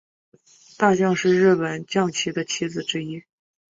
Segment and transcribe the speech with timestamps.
[0.79, 3.23] 大将是日本将棋的棋子之一。